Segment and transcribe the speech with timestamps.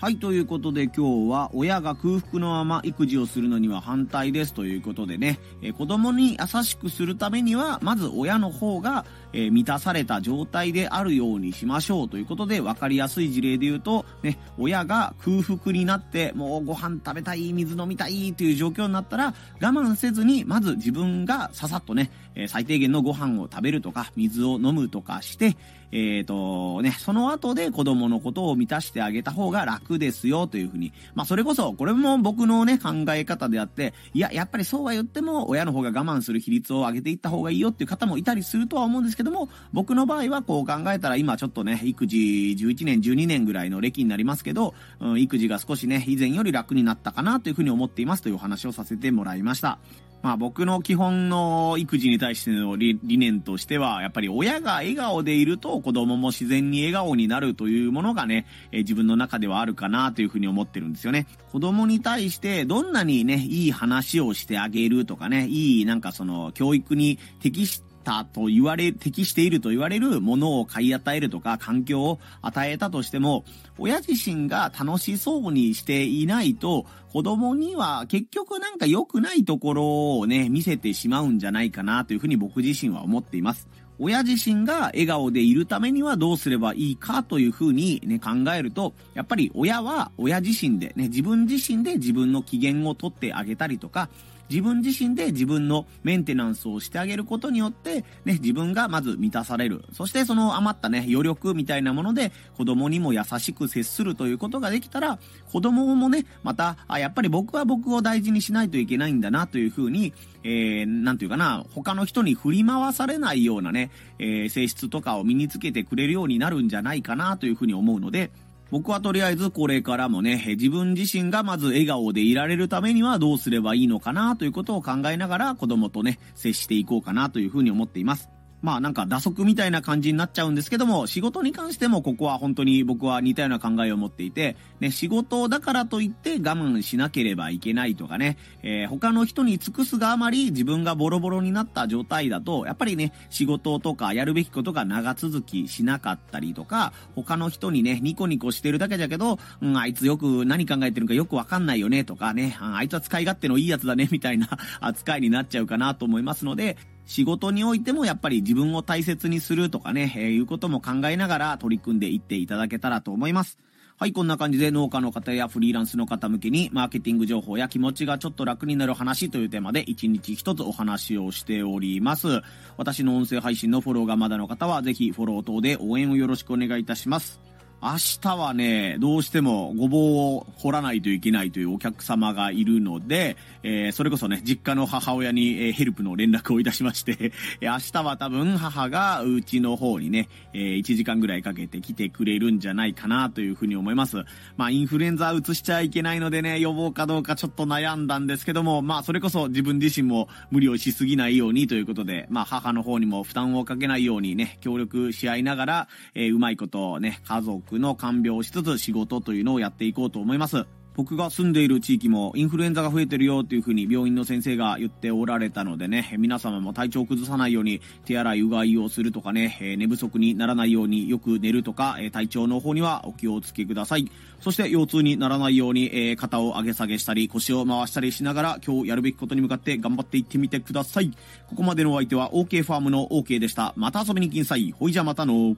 [0.00, 25.58] はい、ということで今日は親が空腹のまま育児をするのには反対ですということでね、え子供に優しくするためには、まず親の方が、え満たされた状態であるようにしましょうということで、分かりやすい事例で言うと、ね、親が空腹になって、もうご飯食べたい、水飲みたいという状況になったら、我慢せずに、まず自分がささっとね、え最低限のご飯を食べるとか、水を飲むとかして、
[25.92, 30.92] えっ、ー、とね、その後で子供のことを満たしてあげた方が楽ですよというふうに。
[31.14, 49.78] まあそれこそ、これも僕のね、考え方であって、いや、やっぱりそうは言っても、親の方が我慢する比率を上げていった方がいいよっていう方もいたりするとは思うんですけども、僕の場合はこう考えたら今ちょっとね、育児11年、12年ぐらいの歴になりますけど、うん、育児が少しね、以前より楽になったかなというふうに思っていますというお話をさせてもらいました。
[50.22, 61.26] まあ僕の基本の育児に対しての理念としては、やっぱり親が笑顔でいると子供も自然に笑顔になるというものがね、え自分の中ではあるかなというふうに思ってるんですよね。
[61.52, 73.44] 子供に対してどんなにね、いい話をしてあげるとかね、いいなんかその教育に適してたと言われ、適していると言われるものを買い与えるとか、環境を与えたとしても、
[73.78, 83.68] 親自身が楽しそうにしていないと、子供には結局なんか良くないところをね、見せてしまうんじゃないかなというふうに僕自身は思っています。
[84.02, 94.08] 親自身が笑顔でいるためにはどうすればいいかというふうにね、考えると、やっぱり親は親自身でね、自分自身で自分の機嫌をとってあげたりとか、
[94.50, 99.84] 自分自身で自分のメンテナンスをしてあげることによって、ね、自分がまず満たされる。
[99.92, 105.18] そしてその余ったね、余力みたいなもので子供にも優しく接するということができたら、
[105.52, 110.12] 子供もね、また、あ、やっぱり僕は僕を大事にしないといけないんだなというふうに、
[110.42, 118.30] えー、なんていうかな、他の人に振り回されないようなね、えー、性質とかを身につけてくれるようになるんじゃないかなというふうに思うので、
[118.70, 128.30] 僕はとりあえずこれからもね、自分自身がまず笑顔でいられるためにはどうすればいいのかなということを考えながら子供とね、接していこうかなというふうに思っています。
[128.62, 154.48] まあなんか打足みたいな感じになっちゃうんですけども、仕事に関してもここは本当に僕は似たような考えを持っていて、ね、仕事だからといって我慢しなければいけないとかね、えー、他の人に尽くすがあまり自分がボロボロになった状態だと、やっぱりね、仕事とかやるべきことが長続きしなかったりとか、他の人にね、ニコニコしてるだけだけど、うん、あいつよく何考えてるかよくわかんないよねとかね、あいつは使い勝手のいいやつだねみたいな
[154.80, 156.76] 扱いになっちゃうかなと思いますので、
[157.10, 163.58] 仕事においてもやっぱり自分を大切にするとかね、えー、いうことも考えながら取り組んでいっていただけたらと思います。
[163.98, 172.42] はい、こんな感じで農家の方やフリーランスの方向けにマーケティング情報や気持ちがちょっと楽になる話というテーマで1日1つお話をしております。
[172.76, 177.49] 私の音声配信のフォローがまだの方はぜひフォロー等で応援をよろしくお願いいたします。
[177.82, 180.00] 明日はね、どうしてもごぼう
[180.36, 187.32] を掘らないといけないというお客様がいるので、えー、それこそね、実家の母親に、え、ヘルプの連絡をいたしまして、
[187.62, 194.18] 明日は多分母がうちの方にね、えー、1時間ぐらいかけて来てくれるんじゃないかなというふうに思います。
[194.58, 210.66] まあ、インフルエンザ移しちゃいけないのでね、予防かどうかちょっと悩んだんですけども、まあ、それこそ自分自身も無理をしすぎないようにということで、まあ、母の方にも負担をかけないようにね、協力し合いながら、えー、うまいことをね、家族の看病をしつつ仕事というのをやっていこうと思います。
[210.96, 224.10] 僕が住んでいる地域もインフルエンザが増えてるよっていう風に病院の先生が言っておられたのでね、皆様も体調を崩さないように手洗いうがいをするとかね、寝不足にならないようによく寝るとか、体調の方にはお気をつけください。
[224.40, 231.12] そして腰痛にならないように肩を上げ下げしたり腰を回したりしながら今日やるべきことに向かって頑張っていってみてください。
[231.48, 233.72] ここまでのお相手は OK ファームの OK でした。
[233.76, 234.72] また遊びに来んさい。
[234.72, 235.56] ほいじゃまたの。